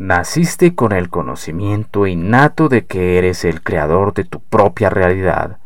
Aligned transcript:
Naciste 0.00 0.74
con 0.74 0.92
el 0.92 1.10
conocimiento 1.10 2.06
innato 2.06 2.70
de 2.70 2.86
que 2.86 3.18
eres 3.18 3.44
el 3.44 3.60
creador 3.60 4.14
de 4.14 4.24
tu 4.24 4.40
propia 4.40 4.88
realidad. 4.88 5.58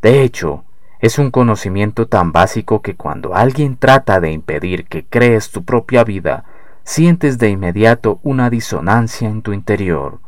De 0.00 0.22
hecho, 0.22 0.62
es 1.00 1.18
un 1.18 1.32
conocimiento 1.32 2.06
tan 2.06 2.30
básico 2.30 2.80
que 2.80 2.94
cuando 2.94 3.34
alguien 3.34 3.76
trata 3.76 4.20
de 4.20 4.30
impedir 4.30 4.84
que 4.84 5.04
crees 5.04 5.50
tu 5.50 5.64
propia 5.64 6.04
vida, 6.04 6.44
sientes 6.84 7.38
de 7.38 7.48
inmediato 7.48 8.20
una 8.22 8.50
disonancia 8.50 9.28
en 9.28 9.42
tu 9.42 9.52
interior. 9.52 10.20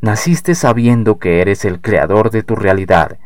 Naciste 0.00 0.56
sabiendo 0.56 1.20
que 1.20 1.40
eres 1.40 1.64
el 1.64 1.80
creador 1.80 2.32
de 2.32 2.42
tu 2.42 2.56
realidad, 2.56 3.18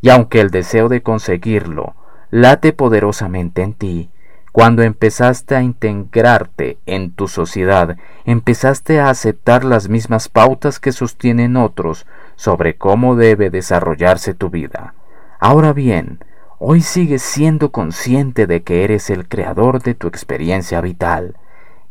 y 0.00 0.08
aunque 0.08 0.40
el 0.40 0.50
deseo 0.50 0.88
de 0.88 1.02
conseguirlo 1.02 1.94
late 2.32 2.72
poderosamente 2.72 3.62
en 3.62 3.74
ti, 3.74 4.10
cuando 4.52 4.82
empezaste 4.82 5.54
a 5.54 5.62
integrarte 5.62 6.78
en 6.86 7.12
tu 7.12 7.28
sociedad, 7.28 7.96
empezaste 8.24 9.00
a 9.00 9.10
aceptar 9.10 9.64
las 9.64 9.88
mismas 9.88 10.28
pautas 10.28 10.80
que 10.80 10.92
sostienen 10.92 11.56
otros 11.56 12.06
sobre 12.36 12.76
cómo 12.76 13.16
debe 13.16 13.50
desarrollarse 13.50 14.34
tu 14.34 14.50
vida. 14.50 14.94
Ahora 15.38 15.72
bien, 15.72 16.24
hoy 16.58 16.80
sigues 16.80 17.22
siendo 17.22 17.70
consciente 17.70 18.46
de 18.46 18.62
que 18.62 18.84
eres 18.84 19.10
el 19.10 19.28
creador 19.28 19.82
de 19.82 19.94
tu 19.94 20.08
experiencia 20.08 20.80
vital, 20.80 21.36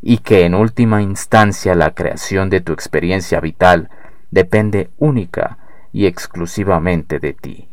y 0.01 0.19
que 0.19 0.45
en 0.45 0.55
última 0.55 1.01
instancia 1.01 1.75
la 1.75 1.93
creación 1.93 2.49
de 2.49 2.61
tu 2.61 2.73
experiencia 2.73 3.39
vital 3.39 3.89
depende 4.31 4.89
única 4.97 5.57
y 5.91 6.05
exclusivamente 6.05 7.19
de 7.19 7.33
ti. 7.33 7.69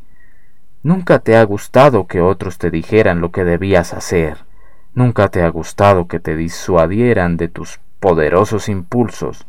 Nunca 0.83 1.19
te 1.19 1.37
ha 1.37 1.43
gustado 1.45 2.07
que 2.07 2.21
otros 2.21 2.59
te 2.59 2.71
dijeran 2.71 3.21
lo 3.21 3.33
que 3.33 3.45
debías 3.45 3.93
hacer. 3.93 4.39
Nunca 4.95 5.29
te 5.29 5.43
ha 5.43 5.49
gustado 5.49 6.07
que 6.07 6.21
te 6.21 6.37
disuadieran 6.37 7.37
de 7.37 7.49
tus 7.49 7.81
poderosos 7.99 8.69
impulsos. 8.69 9.47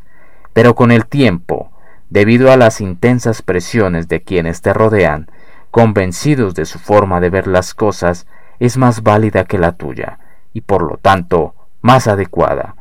Pero 0.54 0.74
con 0.74 0.92
el 0.92 1.06
tiempo, 1.06 1.72
debido 2.10 2.52
a 2.52 2.58
las 2.58 2.82
intensas 2.82 3.42
presiones 3.42 4.08
de 4.08 4.22
quienes 4.22 4.62
te 4.62 4.74
rodean, 4.74 5.30
convencidos 5.70 6.56
de 6.56 6.66
su 6.66 6.80
forma 6.80 7.20
de 7.20 7.30
ver 7.30 7.48
las 7.48 7.74
cosas, 7.74 8.26
es 8.60 8.78
más 8.78 9.04
válida 9.04 9.46
que 9.46 9.60
la 9.60 9.74
tuya, 9.74 10.20
y 10.54 10.62
por 10.62 10.82
lo 10.82 10.98
tanto 10.98 11.54
más 11.82 12.08
adecuada. 12.08 12.76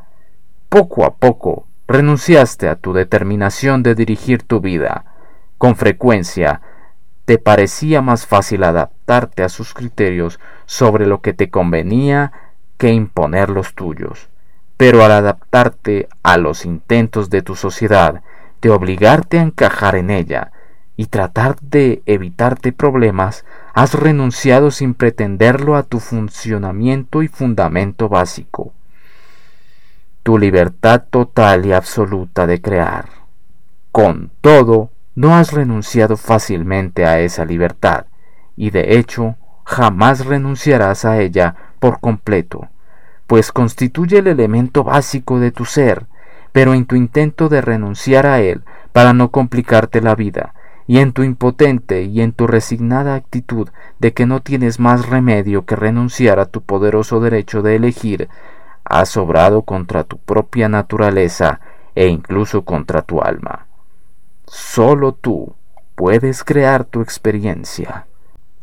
Poco 0.69 1.05
a 1.05 1.17
poco 1.17 1.67
renunciaste 1.87 2.69
a 2.69 2.77
tu 2.77 2.93
determinación 2.93 3.83
de 3.83 3.95
dirigir 3.95 4.43
tu 4.43 4.61
vida. 4.61 5.05
Con 5.59 5.77
frecuencia 5.77 6.63
te 7.25 7.39
parecía 7.39 8.01
más 8.03 8.27
fácil 8.27 8.65
adaptarte 8.65 9.43
a 9.43 9.49
sus 9.49 9.75
criterios 9.75 10.41
sobre 10.67 11.07
lo 11.07 11.21
que 11.21 11.33
te 11.33 11.51
convenía 11.51 12.33
que 12.79 12.93
imponer 12.93 13.51
los 13.51 13.75
tuyos. 13.75 14.29
Pero 14.77 15.05
al 15.05 15.13
adaptarte 15.13 16.09
a 16.23 16.37
los 16.37 16.65
intentos 16.65 17.31
de 17.31 17.43
tu 17.43 17.55
sociedad, 17.55 18.23
de 18.61 18.71
obligarte 18.71 19.39
a 19.39 19.43
encajar 19.43 19.97
en 19.97 20.11
ella 20.11 20.53
y 20.97 21.07
tratar 21.07 21.59
de 21.61 22.03
evitarte 22.07 22.73
problemas, 22.73 23.45
has 23.73 23.95
renunciado 23.95 24.71
sin 24.71 24.95
pretenderlo 24.95 25.77
a 25.77 25.83
tu 25.83 26.01
funcionamiento 26.01 27.23
y 27.23 27.29
fundamento 27.29 28.09
básico 28.09 28.73
tu 30.25 30.39
libertad 30.39 31.05
total 31.11 31.67
y 31.67 31.73
absoluta 31.75 32.47
de 32.47 32.61
crear. 32.63 33.05
Con 33.93 34.33
todo, 34.41 34.91
no 35.15 35.37
has 35.37 35.53
renunciado 35.53 36.17
fácilmente 36.17 37.05
a 37.05 37.21
esa 37.21 37.45
libertad, 37.45 38.07
y 38.57 38.71
de 38.71 38.97
hecho 38.99 39.37
jamás 39.65 40.25
renunciarás 40.25 41.05
a 41.05 41.21
ella 41.21 41.74
por 41.85 42.01
completo, 42.01 42.71
pues 43.27 43.53
constituye 43.53 44.21
el 44.21 44.27
elemento 44.27 44.85
básico 44.85 45.39
de 45.39 45.51
tu 45.53 45.67
ser, 45.67 46.07
pero 46.51 46.73
en 46.73 46.87
tu 46.87 46.97
intento 46.97 47.51
de 47.51 47.61
renunciar 47.61 48.25
a 48.25 48.41
él 48.41 48.63
para 48.93 49.13
no 49.13 49.31
complicarte 49.31 50.01
la 50.01 50.15
vida, 50.15 50.55
y 50.87 51.01
en 51.01 51.13
tu 51.13 51.25
impotente 51.25 52.05
y 52.05 52.23
en 52.23 52.33
tu 52.33 52.47
resignada 52.47 53.17
actitud 53.17 53.69
de 53.99 54.15
que 54.15 54.25
no 54.25 54.41
tienes 54.41 54.81
más 54.81 55.11
remedio 55.11 55.67
que 55.67 55.77
renunciar 55.77 56.41
a 56.41 56.47
tu 56.47 56.63
poderoso 56.63 57.21
derecho 57.21 57.61
de 57.61 57.77
elegir 57.77 58.31
has 58.83 59.11
sobrado 59.11 59.61
contra 59.61 60.05
tu 60.05 60.17
propia 60.17 60.71
naturaleza 60.71 61.61
e 61.95 62.07
incluso 62.07 62.63
contra 62.65 63.03
tu 63.03 63.21
alma. 63.21 63.67
Solo 64.47 65.13
tú 65.13 65.55
puedes 65.97 66.45
crear 66.45 66.85
tu 66.87 67.03
experiencia. 67.03 68.07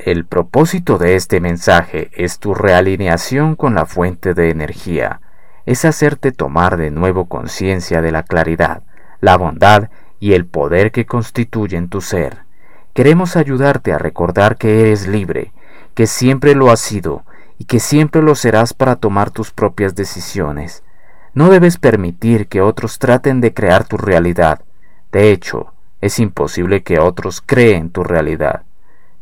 El 0.03 0.25
propósito 0.25 0.97
de 0.97 1.15
este 1.15 1.39
mensaje 1.39 2.09
es 2.15 2.39
tu 2.39 2.55
realineación 2.55 3.55
con 3.55 3.75
la 3.75 3.85
fuente 3.85 4.33
de 4.33 4.49
energía, 4.49 5.21
es 5.67 5.85
hacerte 5.85 6.31
tomar 6.31 6.75
de 6.77 6.89
nuevo 6.89 7.25
conciencia 7.25 8.01
de 8.01 8.11
la 8.11 8.23
claridad, 8.23 8.81
la 9.19 9.37
bondad 9.37 9.91
y 10.19 10.33
el 10.33 10.47
poder 10.47 10.91
que 10.91 11.05
constituyen 11.05 11.87
tu 11.87 12.01
ser. 12.01 12.45
Queremos 12.95 13.35
ayudarte 13.35 13.93
a 13.93 13.99
recordar 13.99 14.57
que 14.57 14.81
eres 14.81 15.07
libre, 15.07 15.53
que 15.93 16.07
siempre 16.07 16.55
lo 16.55 16.71
has 16.71 16.79
sido 16.79 17.23
y 17.59 17.65
que 17.65 17.79
siempre 17.79 18.23
lo 18.23 18.33
serás 18.33 18.73
para 18.73 18.95
tomar 18.95 19.29
tus 19.29 19.51
propias 19.51 19.93
decisiones. 19.93 20.83
No 21.35 21.51
debes 21.51 21.77
permitir 21.77 22.47
que 22.47 22.61
otros 22.61 22.97
traten 22.97 23.39
de 23.39 23.53
crear 23.53 23.83
tu 23.83 23.97
realidad. 23.97 24.61
De 25.11 25.31
hecho, 25.31 25.73
es 26.01 26.17
imposible 26.17 26.81
que 26.81 26.97
otros 26.97 27.39
creen 27.39 27.91
tu 27.91 28.03
realidad. 28.03 28.63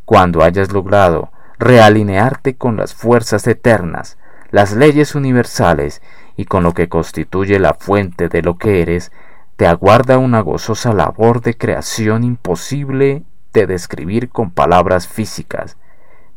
Cuando 0.10 0.42
hayas 0.42 0.74
logrado 0.74 1.30
realinearte 1.60 2.56
con 2.56 2.78
las 2.78 2.96
fuerzas 2.96 3.46
eternas, 3.46 4.18
las 4.50 4.74
leyes 4.74 5.14
universales 5.14 6.02
y 6.36 6.46
con 6.46 6.64
lo 6.64 6.74
que 6.74 6.90
constituye 6.90 7.60
la 7.60 7.76
fuente 7.76 8.28
de 8.28 8.42
lo 8.42 8.58
que 8.58 8.82
eres, 8.82 9.12
te 9.56 9.68
aguarda 9.68 10.18
una 10.18 10.40
gozosa 10.40 10.94
labor 10.94 11.42
de 11.42 11.56
creación 11.56 12.24
imposible 12.24 13.22
de 13.54 13.68
describir 13.68 14.30
con 14.30 14.50
palabras 14.50 15.08
físicas 15.08 15.78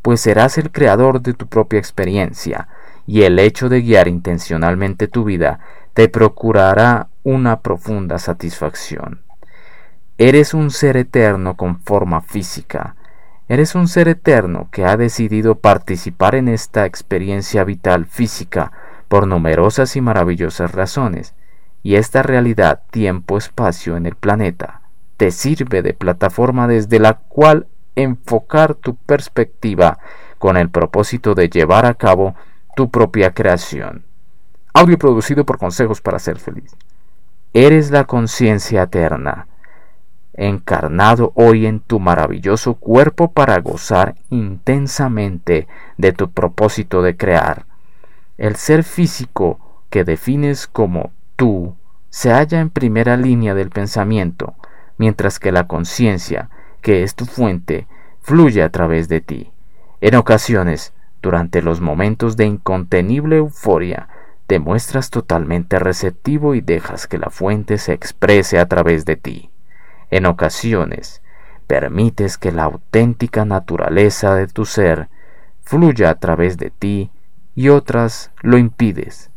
pues 0.02 0.20
serás 0.20 0.58
el 0.58 0.72
creador 0.72 1.22
de 1.22 1.32
tu 1.32 1.46
propia 1.46 1.78
experiencia, 1.78 2.66
y 3.06 3.22
el 3.22 3.38
hecho 3.38 3.68
de 3.68 3.82
guiar 3.82 4.08
intencionalmente 4.08 5.06
tu 5.06 5.22
vida 5.22 5.60
te 5.94 6.08
procurará 6.08 7.06
una 7.22 7.60
profunda 7.60 8.18
satisfacción. 8.18 9.22
Eres 10.18 10.54
un 10.54 10.72
ser 10.72 10.96
eterno 10.96 11.56
con 11.56 11.78
forma 11.78 12.20
física, 12.20 12.96
eres 13.48 13.75
un 13.75 13.88
ser 13.88 14.08
eterno 14.08 14.69
que 14.70 14.84
ha 14.84 14.97
decidido 14.97 15.56
participar 15.56 16.34
en 16.34 16.48
esta 16.48 16.86
experiencia 16.86 17.64
vital 17.64 18.06
física 18.06 18.72
por 19.08 19.26
numerosas 19.26 19.97
y 19.97 20.00
maravillosas 20.00 20.72
razones, 20.72 21.34
y 21.82 21.97
esta 21.97 22.22
realidad 22.22 22.82
tiempo-espacio 22.91 23.97
en 23.97 24.06
el 24.06 24.14
planeta 24.14 24.82
te 25.16 25.31
sirve 25.31 25.82
de 25.82 25.94
plataforma 25.94 26.66
desde 26.66 26.98
la 26.98 27.14
cual 27.14 27.66
enfocar 27.94 28.75
tu 28.75 28.97
perspectiva 28.97 29.98
con 30.38 30.56
el 30.56 30.70
propósito 30.70 31.34
de 31.34 31.48
llevar 31.48 31.86
a 31.86 31.94
cabo 31.94 32.34
tu 32.75 32.91
propia 32.91 33.32
creación. 33.32 34.04
Audio 34.75 34.98
producido 34.98 35.44
por 35.44 35.58
Consejos 35.58 36.00
para 36.00 36.19
Ser 36.19 36.38
Feliz. 36.38 36.75
Eres 37.52 37.91
la 37.91 38.04
conciencia 38.04 38.84
eterna, 38.84 39.47
encarnado 40.34 41.32
hoy 41.34 41.66
en 41.66 41.81
tu 41.81 42.00
maravilloso 42.00 42.75
cuerpo 42.75 43.32
para 43.32 43.59
gozar 43.60 44.15
intensamente 44.31 45.69
de 45.98 46.12
tu 46.12 46.31
propósito 46.31 47.03
de 47.03 47.16
crear. 47.16 47.66
El 48.38 48.56
ser 48.56 48.84
físico 48.84 49.59
que 49.91 50.04
defines 50.04 50.66
como 50.66 51.12
tú 51.37 51.76
se 52.10 52.31
halla 52.31 52.60
en 52.60 52.70
primera 52.70 53.16
línea 53.16 53.54
del 53.54 53.70
pensamiento, 53.70 54.54
mientras 54.98 55.38
que 55.38 55.53
la 55.53 55.66
conciencia 55.66 56.50
que 56.82 57.04
es 57.04 57.14
tu 57.14 57.25
fuente, 57.25 57.87
fluye 58.20 58.62
a 58.62 58.69
través 58.69 59.09
de 59.09 59.20
ti. 59.20 59.53
En 60.00 60.16
ocasiones, 60.16 60.93
durante 61.22 61.62
los 61.62 61.81
momentos 61.81 62.37
de 62.37 62.47
incontenible 62.47 63.37
euforia, 63.37 64.09
te 64.49 64.59
muestras 64.59 65.09
totalmente 65.09 65.78
receptivo 65.78 66.54
y 66.54 66.60
dejas 66.60 67.06
que 67.06 67.19
la 67.19 67.31
fuente 67.31 67.78
se 67.78 67.93
exprese 67.93 68.59
a 68.59 68.66
través 68.66 69.05
de 69.05 69.17
ti. 69.17 69.51
En 70.12 70.26
ocasiones, 70.26 71.23
permites 71.67 72.37
que 72.37 72.53
la 72.53 72.64
auténtica 72.64 73.47
naturaleza 73.47 74.35
de 74.35 74.47
tu 74.47 74.67
ser 74.67 75.09
fluya 75.62 76.11
a 76.11 76.17
través 76.17 76.59
de 76.59 76.69
ti 76.69 77.11
y 77.55 77.70
otras 77.70 78.31
lo 78.43 78.59
impides. 78.59 79.31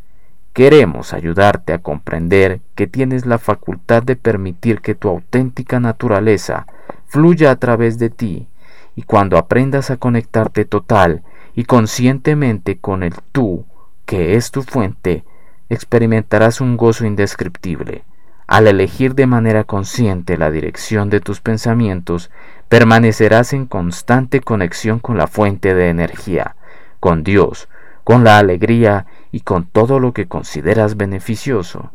Queremos 0.52 1.14
ayudarte 1.14 1.72
a 1.72 1.78
comprender 1.78 2.60
que 2.76 2.88
tienes 2.88 3.26
la 3.26 3.38
facultad 3.38 4.04
de 4.04 4.18
permitir 4.18 4.82
que 4.82 4.96
tu 4.96 5.08
auténtica 5.08 5.80
naturaleza 5.80 6.68
fluya 7.06 7.52
a 7.52 7.56
través 7.56 7.98
de 7.98 8.10
ti, 8.10 8.50
y 8.98 9.04
cuando 9.04 9.38
aprendas 9.38 9.92
a 9.92 9.96
conectarte 9.96 10.66
total 10.66 11.24
y 11.54 11.64
conscientemente 11.64 12.80
con 12.80 13.02
el 13.02 13.14
tú, 13.32 13.66
que 14.06 14.36
es 14.36 14.52
tu 14.52 14.62
fuente, 14.62 15.24
experimentarás 15.70 16.60
un 16.60 16.76
gozo 16.76 17.06
indescriptible. 17.06 18.04
Al 18.48 18.68
elegir 18.68 19.16
de 19.16 19.26
manera 19.26 19.64
consciente 19.64 20.38
la 20.38 20.52
dirección 20.52 21.10
de 21.10 21.20
tus 21.20 21.42
pensamientos, 21.42 22.30
permanecerás 22.70 23.54
en 23.54 23.66
constante 23.66 24.42
conexión 24.42 25.00
con 25.00 25.18
la 25.18 25.28
fuente 25.28 25.74
de 25.74 25.90
energía, 25.90 26.56
con 27.00 27.24
Dios, 27.24 27.70
con 28.04 28.24
la 28.24 28.38
alegría 28.38 29.08
y 29.32 29.42
con 29.42 29.66
todo 29.66 30.00
lo 30.00 30.14
que 30.14 30.28
consideras 30.28 30.96
beneficioso. 30.96 31.92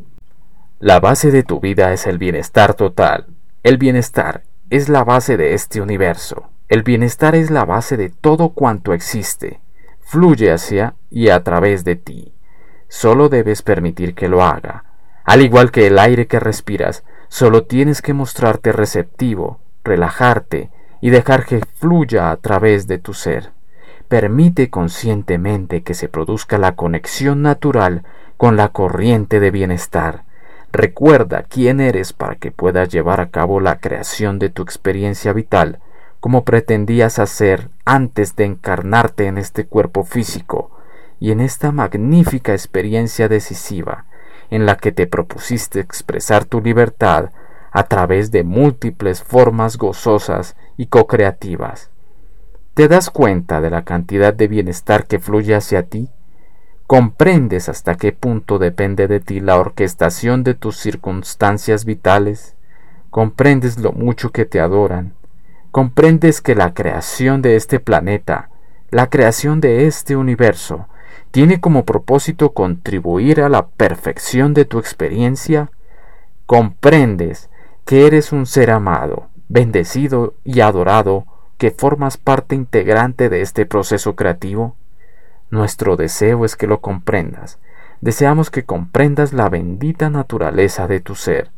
La 0.80 0.98
base 0.98 1.30
de 1.30 1.44
tu 1.44 1.60
vida 1.60 1.92
es 1.92 2.06
el 2.06 2.18
bienestar 2.18 2.74
total. 2.74 3.26
El 3.62 3.78
bienestar 3.78 4.42
es 4.70 4.88
la 4.88 5.04
base 5.04 5.36
de 5.36 5.54
este 5.54 5.80
universo. 5.80 6.50
El 6.68 6.82
bienestar 6.82 7.34
es 7.34 7.50
la 7.50 7.64
base 7.64 7.96
de 7.96 8.08
todo 8.08 8.50
cuanto 8.50 8.92
existe. 8.92 9.60
Fluye 10.00 10.50
hacia 10.50 10.94
y 11.10 11.28
a 11.28 11.44
través 11.44 11.84
de 11.84 11.96
ti. 11.96 12.32
Solo 12.88 13.28
debes 13.28 13.62
permitir 13.62 14.14
que 14.14 14.28
lo 14.28 14.42
haga. 14.42 14.89
Al 15.24 15.42
igual 15.42 15.70
que 15.70 15.86
el 15.86 15.98
aire 15.98 16.26
que 16.26 16.40
respiras, 16.40 17.04
solo 17.28 17.64
tienes 17.64 18.02
que 18.02 18.14
mostrarte 18.14 18.72
receptivo, 18.72 19.60
relajarte 19.84 20.70
y 21.00 21.10
dejar 21.10 21.46
que 21.46 21.60
fluya 21.76 22.30
a 22.30 22.36
través 22.36 22.86
de 22.86 22.98
tu 22.98 23.14
ser. 23.14 23.52
Permite 24.08 24.70
conscientemente 24.70 25.82
que 25.82 25.94
se 25.94 26.08
produzca 26.08 26.58
la 26.58 26.74
conexión 26.74 27.42
natural 27.42 28.02
con 28.36 28.56
la 28.56 28.68
corriente 28.68 29.40
de 29.40 29.50
bienestar 29.50 30.24
Recuerda 30.72 31.44
quién 31.48 31.80
eres 31.80 32.12
para 32.12 32.36
que 32.36 32.52
puedas 32.52 32.88
llevar 32.90 33.20
a 33.20 33.30
cabo 33.30 33.60
la 33.60 33.80
creación 33.80 34.38
de 34.38 34.50
tu 34.50 34.62
experiencia 34.62 35.32
vital 35.32 35.80
como 36.20 36.44
pretendías 36.44 37.18
hacer 37.18 37.70
antes 37.84 38.36
de 38.36 38.44
encarnarte 38.44 39.26
en 39.26 39.36
este 39.36 39.66
cuerpo 39.66 40.04
físico 40.04 40.70
y 41.18 41.32
en 41.32 41.40
esta 41.40 41.72
magnífica 41.72 42.52
experiencia 42.52 43.28
decisiva 43.28 44.04
en 44.50 44.66
la 44.66 44.76
que 44.76 44.92
te 44.92 45.06
propusiste 45.06 45.80
expresar 45.80 46.44
tu 46.44 46.60
libertad 46.60 47.30
a 47.72 47.84
través 47.84 48.30
de 48.30 48.44
múltiples 48.44 49.22
formas 49.22 49.76
gozosas 49.76 50.56
y 50.76 50.86
co-creativas. 50.86 51.90
¿Te 52.74 52.88
das 52.88 53.10
cuenta 53.10 53.60
de 53.60 53.70
la 53.70 53.84
cantidad 53.84 54.34
de 54.34 54.48
bienestar 54.48 55.06
que 55.06 55.18
fluye 55.18 55.54
hacia 55.54 55.84
ti? 55.84 56.08
¿Comprendes 56.86 57.68
hasta 57.68 57.94
qué 57.94 58.12
punto 58.12 58.58
depende 58.58 59.06
de 59.06 59.20
ti 59.20 59.40
la 59.40 59.56
orquestación 59.56 60.42
de 60.42 60.54
tus 60.54 60.76
circunstancias 60.76 61.84
vitales? 61.84 62.56
¿Comprendes 63.10 63.78
lo 63.78 63.92
mucho 63.92 64.30
que 64.30 64.44
te 64.44 64.60
adoran? 64.60 65.14
¿Comprendes 65.70 66.40
que 66.40 66.56
la 66.56 66.74
creación 66.74 67.42
de 67.42 67.54
este 67.54 67.78
planeta, 67.78 68.50
la 68.90 69.08
creación 69.08 69.60
de 69.60 69.86
este 69.86 70.16
universo, 70.16 70.88
tiene 71.30 71.60
como 71.60 71.84
propósito 71.84 72.52
contribuir 72.52 73.40
a 73.40 73.48
la 73.48 73.66
perfección 73.68 74.54
de 74.54 74.64
tu 74.64 74.78
experiencia? 74.78 75.70
¿Comprendes 76.46 77.50
que 77.84 78.06
eres 78.06 78.32
un 78.32 78.46
ser 78.46 78.70
amado, 78.70 79.28
bendecido 79.48 80.34
y 80.44 80.60
adorado, 80.60 81.26
que 81.58 81.70
formas 81.70 82.16
parte 82.16 82.54
integrante 82.54 83.28
de 83.28 83.42
este 83.42 83.66
proceso 83.66 84.16
creativo? 84.16 84.76
Nuestro 85.50 85.96
deseo 85.96 86.44
es 86.44 86.56
que 86.56 86.66
lo 86.66 86.80
comprendas. 86.80 87.58
Deseamos 88.00 88.50
que 88.50 88.64
comprendas 88.64 89.32
la 89.32 89.48
bendita 89.48 90.10
naturaleza 90.10 90.88
de 90.88 91.00
tu 91.00 91.14
ser 91.14 91.50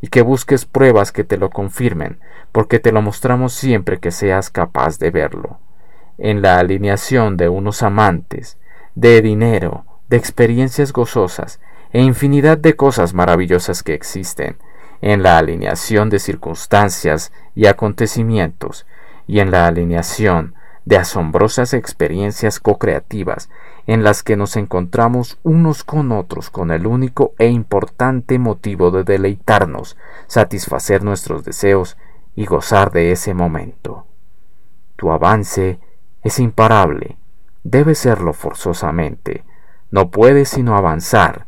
y 0.00 0.08
que 0.08 0.22
busques 0.22 0.64
pruebas 0.64 1.12
que 1.12 1.24
te 1.24 1.38
lo 1.38 1.50
confirmen, 1.50 2.20
porque 2.52 2.78
te 2.78 2.92
lo 2.92 3.02
mostramos 3.02 3.52
siempre 3.52 3.98
que 3.98 4.12
seas 4.12 4.48
capaz 4.48 4.98
de 4.98 5.10
verlo. 5.10 5.58
En 6.18 6.40
la 6.40 6.58
alineación 6.58 7.36
de 7.36 7.48
unos 7.48 7.82
amantes, 7.82 8.58
de 9.00 9.22
dinero, 9.22 9.84
de 10.08 10.16
experiencias 10.16 10.92
gozosas 10.92 11.60
e 11.92 12.02
infinidad 12.02 12.58
de 12.58 12.74
cosas 12.74 13.14
maravillosas 13.14 13.84
que 13.84 13.94
existen, 13.94 14.58
en 15.00 15.22
la 15.22 15.38
alineación 15.38 16.10
de 16.10 16.18
circunstancias 16.18 17.32
y 17.54 17.66
acontecimientos, 17.66 18.86
y 19.28 19.38
en 19.38 19.52
la 19.52 19.68
alineación 19.68 20.56
de 20.84 20.96
asombrosas 20.96 21.74
experiencias 21.74 22.58
co-creativas 22.58 23.50
en 23.86 24.02
las 24.02 24.24
que 24.24 24.36
nos 24.36 24.56
encontramos 24.56 25.38
unos 25.44 25.84
con 25.84 26.10
otros 26.10 26.50
con 26.50 26.72
el 26.72 26.84
único 26.86 27.34
e 27.38 27.46
importante 27.46 28.40
motivo 28.40 28.90
de 28.90 29.04
deleitarnos, 29.04 29.96
satisfacer 30.26 31.04
nuestros 31.04 31.44
deseos 31.44 31.96
y 32.34 32.46
gozar 32.46 32.90
de 32.90 33.12
ese 33.12 33.32
momento. 33.32 34.06
Tu 34.96 35.12
avance 35.12 35.78
es 36.24 36.40
imparable, 36.40 37.16
debe 37.64 37.94
serlo 37.94 38.32
forzosamente, 38.32 39.44
no 39.90 40.10
puedes 40.10 40.50
sino 40.50 40.76
avanzar, 40.76 41.46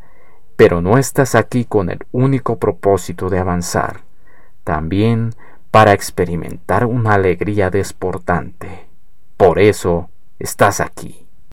pero 0.56 0.80
no 0.80 0.98
estás 0.98 1.34
aquí 1.34 1.64
con 1.64 1.90
el 1.90 2.00
único 2.12 2.58
propósito 2.58 3.30
de 3.30 3.38
avanzar, 3.38 4.02
también 4.64 5.34
para 5.70 5.92
experimentar 5.92 6.84
una 6.84 7.14
alegría 7.14 7.70
desportante. 7.70 8.86
Por 9.36 9.58
eso 9.58 10.10
estás 10.38 10.80
aquí. 10.80 11.29